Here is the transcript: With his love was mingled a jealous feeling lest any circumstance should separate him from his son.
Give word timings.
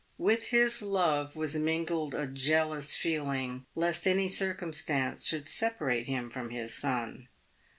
With 0.17 0.47
his 0.47 0.81
love 0.81 1.35
was 1.35 1.53
mingled 1.55 2.15
a 2.15 2.25
jealous 2.25 2.95
feeling 2.95 3.67
lest 3.75 4.07
any 4.07 4.27
circumstance 4.27 5.23
should 5.27 5.47
separate 5.47 6.07
him 6.07 6.31
from 6.31 6.49
his 6.49 6.73
son. 6.73 7.27